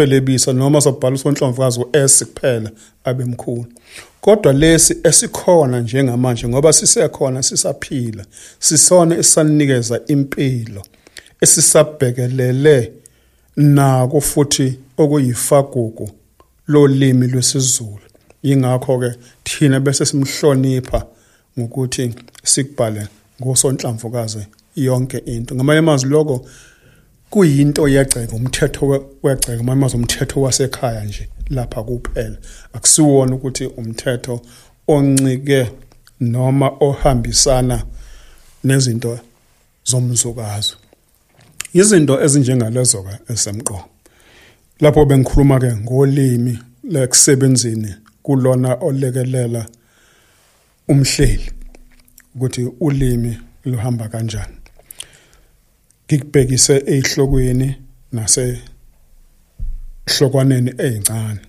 [0.00, 2.70] sokufelebisa noma sobhala usonhlamvukazi uS kuphela
[3.04, 3.66] abemkhulu
[4.20, 8.24] kodwa lesi esikhona njengamanje ngoba sisekhona sisaphila
[8.58, 10.82] sisona esisanikeza impilo
[11.40, 12.92] esisabhekelele
[13.56, 16.10] nako futhi okuyifagugu
[16.68, 18.00] lolimi lwesiZulu.
[18.42, 19.10] Ingakho ke
[19.44, 21.06] thina bese simhlonipha
[21.58, 23.08] ngokuthi sikubhale
[23.42, 25.54] ngosonhlamvukazi yonke into.
[25.54, 26.46] Ngamanye amazwi lokho
[27.30, 32.36] kuyinto yegceke umthetho wegceke amazwi umthetho wasekhaya nje lapha kuphela.
[32.72, 34.40] Akusiwona ukuthi umthetho
[34.88, 35.70] oncike
[36.20, 37.82] noma ohambisana
[38.64, 39.18] nezinto
[39.84, 40.76] zomzukazo
[41.72, 43.84] izinto ezinjengalezo ke esemqomo
[44.80, 49.66] lapho bengikhuluma ke ngolimi lekusebenzini kulona olekelela
[50.88, 51.52] umhleli
[52.34, 54.59] ukuthi ulimi luhamba kanjani.
[56.10, 57.76] Ngikubhekise ezihlokweni
[58.12, 58.62] nase
[60.06, 61.40] hlokwaneni ezincane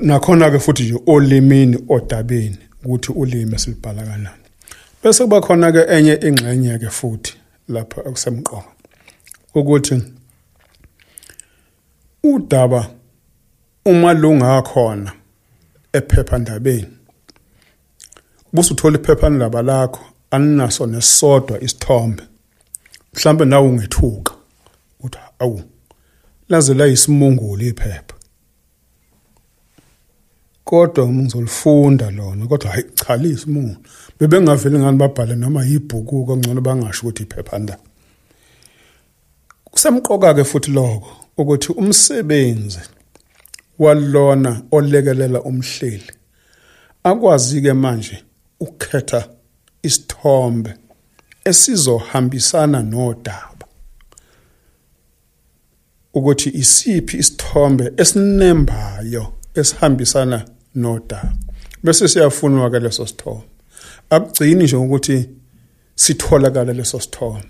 [0.00, 4.44] nakhona ke futhi nje olimini odabeni ukuthi ulimi esilibhala kanjani.
[5.02, 7.34] Bese kuba khona ke enye ingxenye ke futhi
[7.68, 8.70] lapha akusemqoka
[9.54, 10.02] ukuthi
[12.22, 12.90] udaba
[13.84, 15.12] uma lungakhona
[15.92, 16.88] ephephandabeni
[18.52, 22.22] buse uthola iphephandaba lakho aninaso nesodwa isithombe.
[23.14, 24.32] Mhlambe nawe ungethuka
[25.00, 25.62] uthi awu
[26.48, 28.14] laze la isimungulu iphepha.
[30.64, 33.76] Kodwa ngizolifunda lona kodwa hayi cha lisimungulu
[34.20, 37.82] bebengaveli ngani babhale noma yibhuku kangcono bangasho ukuthi iphephandaba
[39.64, 42.80] kusemqoka ke futhi lokho ukuthi umsebenzi
[43.78, 46.12] walona olekelela umhleli
[47.04, 48.24] akwazi ke manje
[48.60, 49.28] ukukhetha
[49.82, 50.74] isithombe
[51.48, 53.66] esizohambisana nodaba.
[56.14, 61.32] Ukuthi isiphi isithombe esinembayo esihambisana nodaba.
[61.82, 63.46] Bese siyafunwa ke leso sithombe.
[64.10, 65.28] Akugcini nje ukuthi
[65.94, 67.48] sitholakala leso sithombe.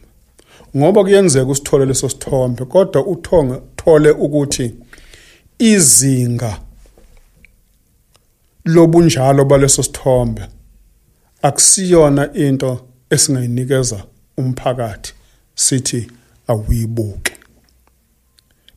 [0.77, 4.75] Ngoba kuyenzeka usithole leso sithombe kodwa uthonga thole ukuthi
[5.59, 6.61] izinga
[8.65, 10.43] lobunjalo baleso sithombe
[11.43, 14.05] akusiyona into esingayinikeza
[14.37, 15.13] umphakathi
[15.55, 16.11] sithi
[16.49, 17.33] awuyibuke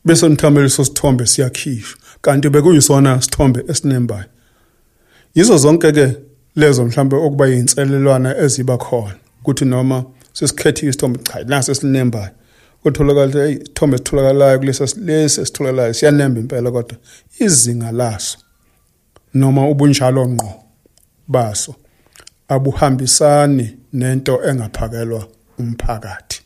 [0.06, 4.26] bese nithambele leso sithombe siyakhishwa kanti bekuyisona sithombe esinembayo.
[5.36, 6.18] Yizo zonke ke
[6.56, 12.30] lezo mhlambe okuba yinselelwana eziba khona ukuthi noma sesikhethile isithombe cha nasi esinembayo.
[12.84, 16.98] Kutholakala isithombe esitholakalayo kulesi lesi esitholakalayo siyanemba impela kodwa
[17.40, 18.38] izinga laso
[19.34, 20.64] noma ubunjalo ngqo
[21.28, 21.76] baso
[22.48, 25.28] abuhambisani nento engaphakelwa
[25.60, 26.42] umphakathi.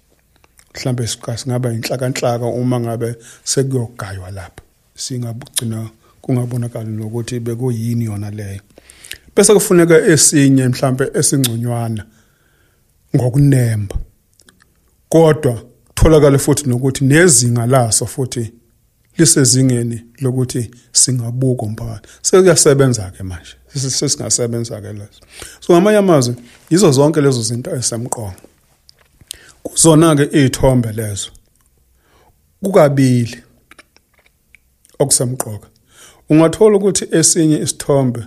[0.75, 4.63] Mhlambe singaba inhlakanhlaka uma ngabe sekuyogaywa lapha
[4.95, 5.89] singabugcina
[6.21, 8.61] kungabonakali nokuthi bekuyini yona leyo.
[9.35, 12.05] Bese kufuneka esinye mhlambe esingconywana
[13.15, 13.95] ngokunemba.
[15.09, 15.63] Kodwa
[15.95, 18.51] tholakala futhi nokuthi nezinga laso futhi
[19.17, 22.09] lisezingeni lokuthi singabuka umphakathi.
[22.21, 23.55] Sekuyasebenza ke manje.
[23.75, 25.19] Sesingasebenza ke lezo.
[25.59, 26.35] So ngamanye amazwi
[26.69, 28.41] yizo zonke lezo zinto esemqondo
[29.63, 31.29] kuzona ke izithombe lezo.
[32.63, 33.43] Kukabili
[34.99, 35.67] okusemqoka.
[36.29, 38.25] Ungathola ukuthi esinye isithombe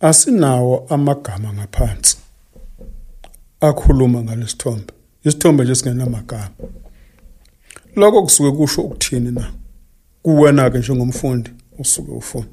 [0.00, 2.16] asinawo amagama ngaphansi
[3.60, 4.92] akhuluma ngalesithombe.
[5.24, 6.50] Isithombe nje singenamagama
[7.96, 9.52] lokho kusuke kusho ukuthini na?
[10.26, 12.48] Kuwena ke njengomfundi usuke ufunda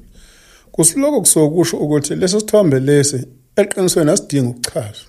[0.72, 5.06] kusiloko kusuke kusho ukuthi lesi sithombe lesi eqinisweni asidingi ukuchazwa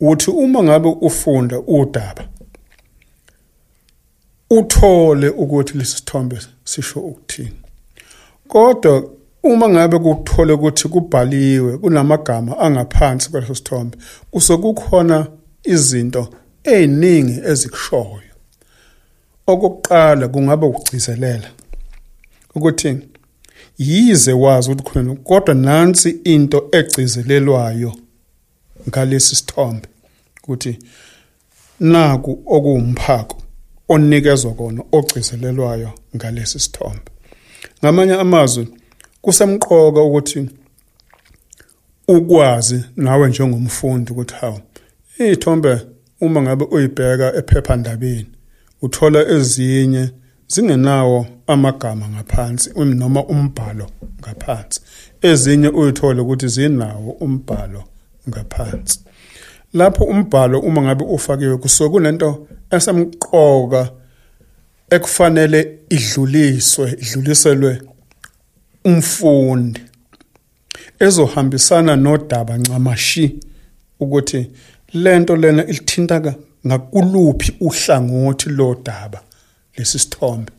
[0.00, 2.28] uthi uma ngabe ufunda udaba
[4.50, 7.60] uthole ukuthi lesi sithombe sisho ukuthini.
[8.48, 9.10] Kodwa
[9.42, 13.98] uma ngabe kuthole ukuthi kubhaliwe kunamagama angaphansi kwaleso sithombe
[14.30, 15.26] kusokukhona
[15.64, 16.28] izinto
[16.64, 18.34] eziningi ezikushoyo
[19.46, 21.48] okokuqala kungaba ukugcizelela.
[22.54, 22.96] Ukuthi
[23.78, 27.92] yize wazi ukuthi khona kodwa nansi into egcizelelwayo
[28.88, 29.88] ngalesi sithombe
[30.42, 30.78] ukuthi
[31.80, 33.36] naku okuwumphako
[33.88, 37.10] onikezwa kona ogcizelelwayo ngalesi sithombe.
[37.82, 38.68] Ngamanye amazwi
[39.22, 40.48] kusemqoka ukuthi
[42.08, 44.60] ukwazi nawe njengomfundi ukuthi hawu
[45.18, 45.80] izithombe
[46.20, 48.26] uma ngabe uyibheka ephephandabeni
[48.82, 50.10] uthola ezinye
[50.48, 53.86] zingenawo amagama ngaphansi noma umbhalo
[54.20, 54.80] ngaphansi.
[55.22, 57.84] Ezinye uyithole ukuthi zinawo umbhalo
[58.28, 59.00] ngaphansi.
[59.74, 63.90] Lapho umbhalo uma ngabe ufakiwe kusuke kunento esemqoka
[64.90, 67.82] ekufanele idluliswe idluliselwe
[68.84, 69.80] umfundi.
[70.98, 73.40] Ezohambisana nodaba ncamashi
[74.00, 74.50] ukuthi
[74.94, 76.34] lento lena ilithinta
[76.66, 79.20] ngakuluphi uhlangothi lodaba.
[79.78, 80.52] Lesi sithombe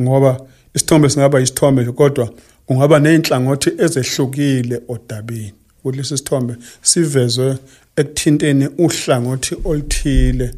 [0.00, 0.40] ngoba
[0.74, 2.32] isithombe singaba isithombe kodwa
[2.66, 5.52] kungaba nezinhlangothi ezehlukile odabeni.
[5.82, 7.58] Kulesi sithombe sivezwe
[7.96, 10.54] ekuthinteni uhlangothi oluthile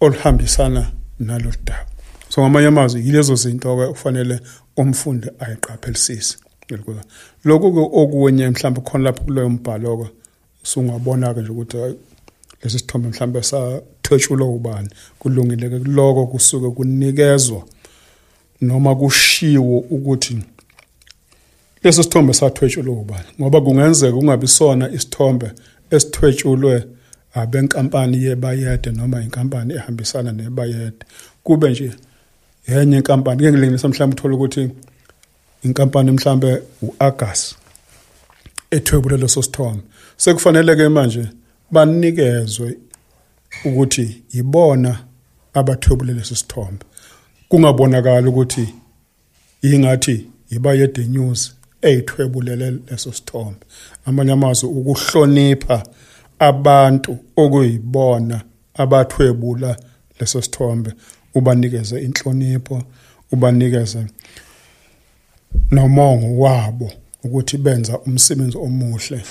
[0.00, 0.82] oluhambisana
[1.18, 1.86] nalodaba
[2.28, 4.40] so ngamanye amazwi yilezo zinto ke kufanele
[4.76, 6.36] umfundi ayiqaphelisise.
[7.44, 10.10] Lokho ke okunye mhlawumbe khona lapho kuloyo mbhalo ke
[10.62, 11.76] sungabona ke nje ukuthi
[12.62, 14.88] lesi sithombe mhlawumbe sathwetshulwa ubani?
[15.18, 17.64] Kulungile ke lokho kusuke kunikezwa
[18.60, 20.38] noma kushiwo ukuthi
[21.82, 23.28] leso sithombe sathwetshulwa ubani?
[23.40, 25.50] Ngoba kungenzeka kungabi sona isithombe
[25.90, 26.84] esithwetshulwe
[27.34, 31.04] abenkampani yebayede noma inkampani ehambisana nebayede.
[31.44, 31.92] Kube nje
[32.68, 34.70] yenye inkampani ke ngilengisa mhlawumbe uthola ukuthi
[35.62, 37.54] inkampani mhlambe uAgas
[38.70, 39.82] ethwebule leso sithombe.
[40.16, 41.26] Sekufanele ke manje
[41.72, 42.78] banikezwe
[43.64, 45.04] ukuthi yibona
[45.54, 46.84] abathwebule leso sithombe.
[47.48, 48.74] Kungabonakala ukuthi
[49.62, 53.66] ingathi ibayede news eyithwebulele leso sithombe.
[54.06, 55.82] Amanye amazwi ukuhlonipha
[56.38, 58.42] abantu okuyibona
[58.74, 59.76] abathwebula
[60.20, 60.92] leso sithombe
[61.34, 62.82] ubanikeze inhlonipho
[63.32, 64.06] ubanikeze
[65.70, 66.92] nomongo wabo
[67.24, 69.22] ukuthi benza umsebenzi omuhle.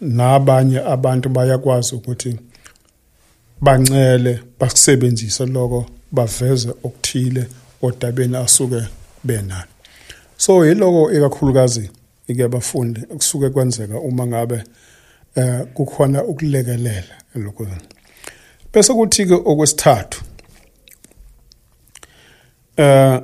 [0.00, 2.36] Nabanye abantu bayakwazi ukuthi
[3.60, 7.46] bancele bakusebenzise lokho baveze okuthile
[7.82, 8.82] odabeni asuke
[9.24, 9.70] benalo.
[10.36, 11.90] So yiloko ekakhulukazi
[12.28, 14.64] ike bafundi kusuke kwenzeka uma ngabe
[15.34, 17.66] eh kukhona ukulekelela lokho
[18.72, 20.22] bese kuthi ke okwesithathu
[22.76, 23.20] eh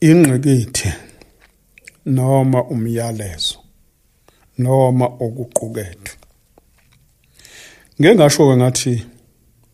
[0.00, 0.92] ingqikithi
[2.06, 3.65] noma umyalezo.
[4.58, 6.14] Noma okuqukethwe.
[8.00, 9.06] Ngeke ngasho ke ngathi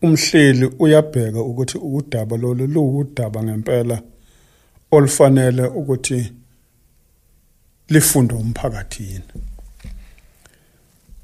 [0.01, 4.01] umhleli uyabheka ukuthi udaba lolu luwudaba ngempela
[4.91, 6.31] olufanele ukuthi
[7.89, 9.33] lifunde umphakathi yini.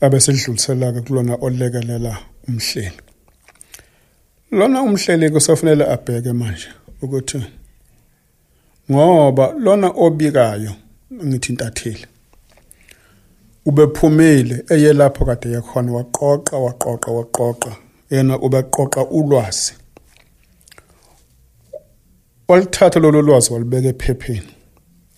[0.02, 3.02] Abe sedlulisela ke kulona olekelela umhleli.
[4.52, 6.70] Lona umhleli kusafanele abheke manje
[7.02, 7.42] ukuthi
[8.92, 10.74] ngoba lona obikayo
[11.26, 12.06] ngithi intatheli
[13.66, 17.72] ubephumile eye lapho kade yakhona waqoqa waqoqa waqoqa
[18.10, 19.74] yena ubeqoqa ulwazi.
[22.48, 24.52] Walithatha lolo lwazi walibeka ephepheni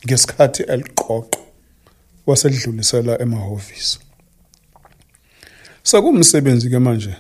[0.06, 1.40] ngesikhathi eliqoqa
[2.28, 4.00] wasedlulisela emahhovisi.
[5.84, 7.16] Sekumsebenzi ke manje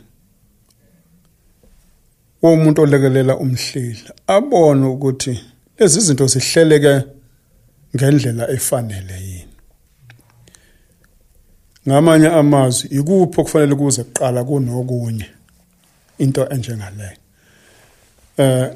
[2.41, 5.39] womuntu olekelela umhleli abone ukuthi
[5.79, 6.93] lezi zinto zihleleke
[7.95, 9.15] ngendlela efanele
[11.87, 15.27] ngamanye amazwi ikuphi okufanele kuze kuqala kunokunye?
[16.17, 17.17] Into enjengaleyo
[18.37, 18.69] eh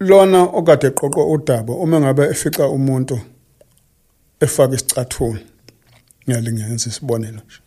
[0.00, 3.20] lona okade eqoqo udaba uma ngabe efica umuntu
[4.40, 5.40] efaka isicathulo
[6.24, 7.58] ngiyalingenza isibonelo nje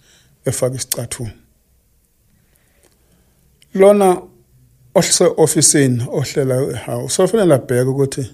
[0.45, 1.31] efaka isicathulo.
[3.73, 4.21] Lona
[4.95, 8.25] ohlise ofisini ohlela hawu sofanele abheke ukuthi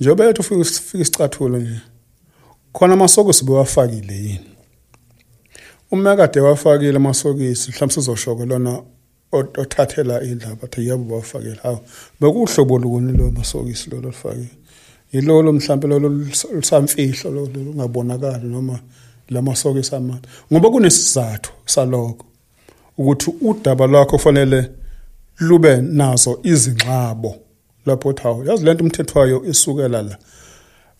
[0.00, 1.80] njengoba yethu ufika isicathulo nje
[2.72, 4.57] khona amasokisi bewafakile yini?
[5.90, 8.82] Uma kade wafakile amasokisi mhlawumbe sizoshoko lona
[9.32, 11.80] othathela indaba athi yebo bawafakile hawo
[12.20, 14.50] bekuhlobo lukuni lo masokisi lo lofakile
[15.12, 15.98] yilolo mhlawumbe lo
[16.54, 18.80] lusamfihlo lo ungabonakali noma
[19.28, 22.26] lamasokisi amanje ngoba kunesizathu saloko
[22.98, 24.70] ukuthi udaba lwakho kufanele
[25.38, 27.36] lube nazo izingxabo
[27.86, 30.18] lapho thawo yazi lento umthethwayo isukela la.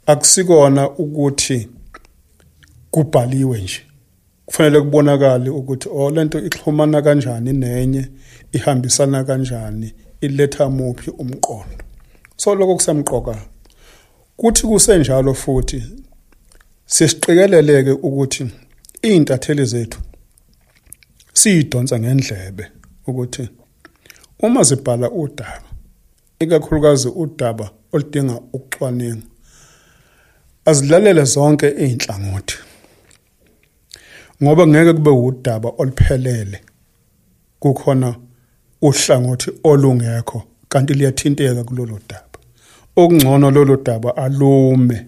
[0.06, 1.68] Akusikona ukuthi
[2.90, 3.87] kubhaliwe nje.
[4.48, 8.08] Kufanele kubonakale ukuthi oh lento ixhumana kanjani nenye
[8.52, 11.84] ihambisana kanjani iletha muphi umqondo.
[12.36, 13.36] So lokho kusemqoka
[14.36, 15.82] kuthi kusenjalo futhi
[16.86, 18.50] sesiqikeleleke ukuthi
[19.02, 20.00] izintatheli zethu
[21.32, 22.64] siyidonsa ngendlebe
[23.06, 23.48] ukuthi
[24.42, 25.62] uma zibhala udaba
[26.40, 29.26] ikakhulukazi udaba oludinga ukucwaninga
[30.64, 32.67] azilalele zonke izinhlangothi
[34.42, 36.60] ngoba ngeke kube udaba oluphelele.
[37.60, 38.16] Kukhona
[38.82, 42.38] uhlangothi olungekho kanti liyathinteka kulolu daba.
[42.96, 45.06] Okungcono lolu daba alume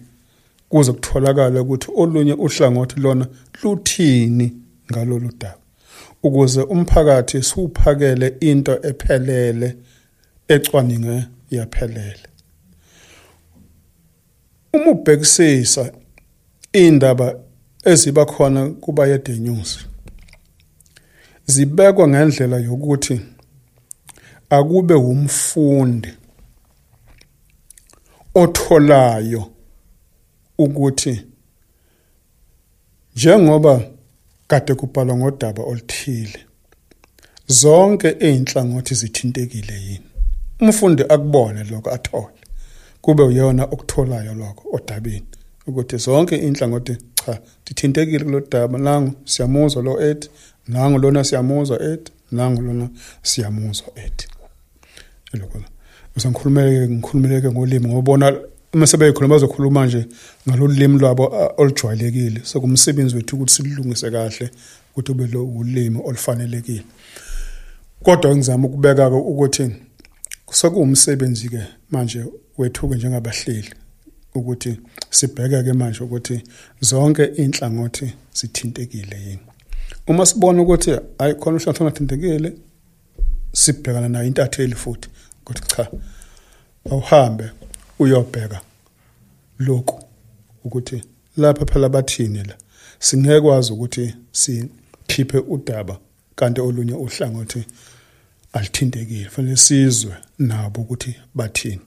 [0.69, 3.27] kuze kutholakale ukuthi olunye uhlangothi lona
[3.63, 4.53] luthini
[4.91, 5.57] ngalolu daba.
[6.23, 9.77] Ukuze umphakathi siuphakele into ephelele
[10.47, 12.27] ecwaninge yaphelele.
[14.73, 15.91] Uma ubhekisisa
[16.73, 17.35] indaba
[17.83, 19.79] eziba khona kuba yede news
[21.45, 23.21] zibekwa ngendlela yokuthi
[24.49, 26.13] akube umfundi
[28.35, 29.51] otholayo
[30.57, 31.25] ukuthi
[33.15, 33.81] njengoba
[34.47, 36.39] kade kubhalwa ngodaba oluthile
[37.47, 40.07] zonke einhlangothi zithintekile yini?
[40.59, 42.39] Umfundi akubone lokho athole
[43.01, 45.40] kube uyona okutholayo lokho odabeni.
[45.67, 50.29] Ukuthi zonke inhlangothi cha dithintekile kulodaba nangu siyamuzwa lo ethi
[50.67, 52.89] nangu lona siyamuzwa ethi nangu lona
[53.21, 54.27] siyamuzwa ethi
[55.33, 55.59] lokho
[56.15, 58.37] usangikhulumeke ngikhulumeleke ngolimi ngobona
[58.73, 60.05] uma sebeyikhuluma bazokhuluma nje
[60.47, 62.41] ngalolimi lwabo olujwayelekile.
[62.43, 64.49] Sokumsebenzi wethu ukuthi silungise kahle
[64.91, 66.83] ukuthi ube lo ulimi olufanelekile.
[68.03, 69.71] Kodwa ngizama ukubeka ukuthi
[70.51, 72.25] sekuwumsebenzi ke manje
[72.57, 73.73] wethu ke njengabahleli.
[74.35, 74.79] Ukuthi
[75.09, 76.43] sibheke ke manje ukuthi
[76.81, 79.45] zonke inhlangothi sithintekile yini.
[80.07, 82.53] Uma sibona ukuthi hayi khona uhlangothi ongathintekile
[83.53, 85.09] sibhekana nayo intatheli futhi
[85.41, 85.91] ukuthi cha
[86.91, 87.51] awuhambe
[87.99, 88.61] uyobheka
[89.59, 90.03] lokhu
[90.63, 91.03] ukuthi
[91.37, 92.55] lapha phela bathini la.
[92.99, 95.99] Singekwazi ukuthi sikhiphe udaba
[96.35, 97.65] kanti olunye uhlangothi
[98.53, 101.81] alithintekile fanele sizwe nabo ukuthi bathini.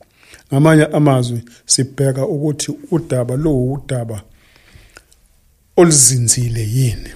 [0.52, 4.22] Ngamanye amazwi sibheka ukuthi udaba lo udaba
[5.76, 7.10] oluzinzile yini.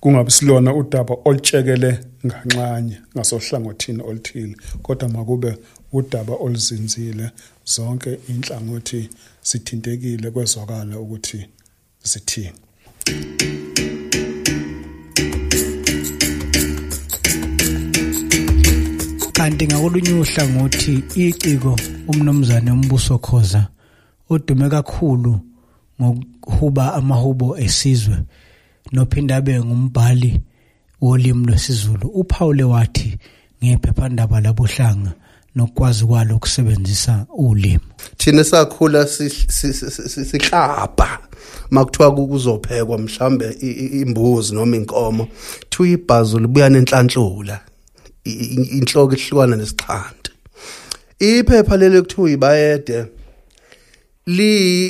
[0.00, 5.56] Kungabe silona udaba olutshekele nganxanye ngasohlangothini oluthile kodwa makube
[5.92, 7.30] udaba oluzinzile
[7.64, 9.10] zonke inhlangothi
[9.42, 11.46] sithintekile kwezwakala ukuthi
[12.02, 12.58] zithini.
[19.50, 21.76] Kanti ngakolunye uhlangothi iciko
[22.08, 23.66] umnomzane umbuso khoza
[24.30, 25.40] odume kakhulu
[26.00, 28.16] ngokuhuba amahubo esizwe
[28.92, 30.40] nophinda abe ngumbhali
[31.00, 32.08] wolimi lwesiZulu.
[32.08, 33.18] uPaul wathi
[33.64, 35.12] ngephephandaba labohlanga
[35.56, 37.80] nokwazi kwalo ukusebenzisa ulimi.
[38.16, 39.06] Thina sakhula
[40.26, 41.18] sihlaba
[41.70, 43.50] makuthiwa kuzophekwa mhlambe
[44.02, 45.28] imbuzi noma inkomo.
[45.70, 47.60] Thiwa ibhazu libuya nenhlanhlula
[48.24, 50.30] inhloko ihlukana nesixhanti
[51.20, 53.04] iphepha leli kuthiwa ibayede
[54.26, 54.86] li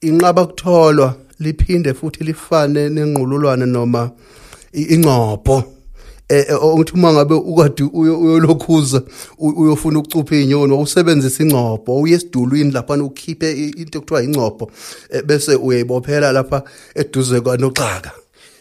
[0.00, 4.10] inqaba kutholwa liphinde futhi lifane nenqululwane noma
[4.72, 5.64] ingcopho
[6.28, 9.02] eh ukuthi uma ngabe ukade uyolokhuza
[9.38, 14.70] uyofuna ukucupha inyoni usebenzisa ingcopho uye esidulwini lapha ukhiphe into ekuthiwa ingcopho
[15.26, 16.62] bese uyayibophela lapha
[16.94, 18.10] eduze kwanoxaka.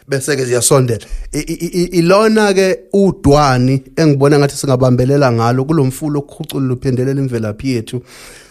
[0.10, 1.06] Bese ke ziyasondela
[1.92, 8.02] ilona ke udwani engibona ngathi singabambelela ngalo kulomfulo okukhucula luphendelela imvelaphi yethu.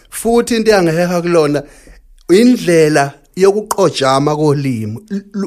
[0.09, 1.63] Futhi into yangeheha kulona
[2.29, 4.99] indlela yokuqojama kolimi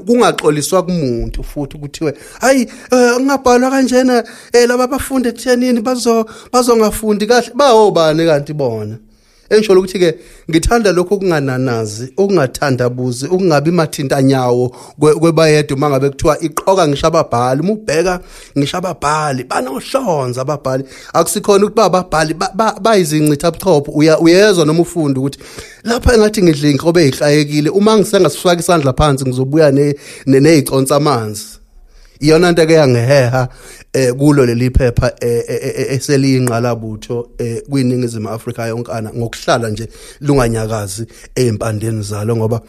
[0.06, 7.52] kungaxoliswa kumuntu futhi kuthiwe hayi eh, ngingabhalwa kanjena eh, laba bafunde ethenini bazo bazongafundi kahle.
[7.54, 8.98] Bawobani kanti bona?
[9.54, 10.14] Engisho ukuthi ke
[10.50, 17.72] ngithanda lokho kungananazi ukungathandabuzi ukungabi mathintanyawo kwe- kwebayedwa uma ngabe kuthiwa iqoka ngisho ababhali uma
[17.72, 18.20] ubheka
[18.58, 20.84] ngisho ababhali banohlonza ababhali.
[21.12, 23.92] Akusikhona ukuthi bababhali ba- ba- bayizincitha buchopho.
[23.92, 25.38] Uya uyezwa noma ufunda ukuthi
[25.84, 29.94] lapha engathi ngidla inkobe ezihlayekile uma ngisengasifaka isandla phansi ngizobuya ne
[30.26, 31.44] ne- neziconsa amanzi.
[32.22, 33.48] Iyona nto ke yangeheha
[33.92, 39.88] eh kulo leli phepha eh, eh, eh, eseliyingqalabutho eh kwiningizimu Afrika yonkana ngokuhlala nje
[40.20, 42.60] lunganyakazi ezimpandeni zalo ngoba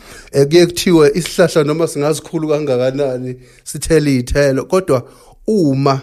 [0.49, 5.03] kuye kuthiwe isihlahla noma singazikhulu kangakanani sithela izithelo kodwa
[5.47, 6.01] uma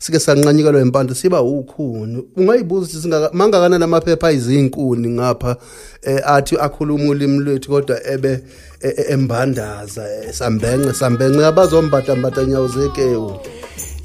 [0.00, 2.24] sike sanqanyikelwa impande siba ukhuni.
[2.36, 5.56] Ungayibuza ukuthi singaka mangakanani amaphepha ayizinkuni ngapha
[6.02, 8.40] eh, athi akhuluma ulimi lwethu kodwa ebe
[8.80, 13.40] e- e- embandaza eh, sambenge sambenge abazombata mbata nyawo zekewu.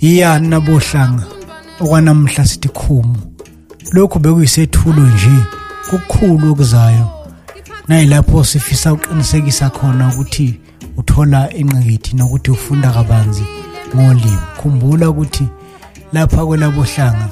[0.02, 1.24] Iyani nabohlanga
[1.80, 3.18] okwanamhla sithi khumu.
[3.91, 5.46] Lokhu bekuyisethulo nje
[5.89, 7.10] kukhulu okuzayo.
[7.88, 10.60] Nayilapho sifisa uqinisekisa khona ukuthi
[10.98, 13.43] uthola ingqikithi nokuthi ufunda kabanzi
[13.96, 14.39] ngolimi.
[14.62, 15.48] Khumbula ukuthi
[16.16, 17.28] lapha kwelabohlanga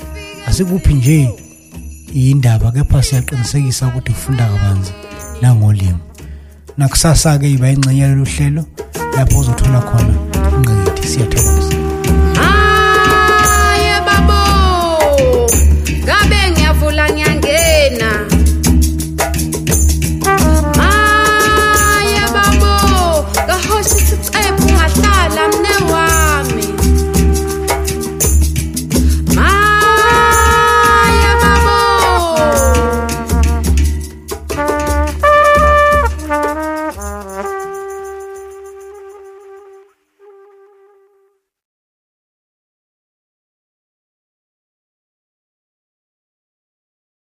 [0.48, 1.30] asikuphi nje
[2.14, 4.92] indaba kepha siyaqinisekisa ukuthi ufunda kabanzi
[5.42, 6.04] nangolimi.
[6.78, 8.64] Nakusasa ke iba ingxenye lolu hlelo
[9.16, 10.16] lapho uzothola khona
[10.56, 11.83] ingqikithi siyathokoza.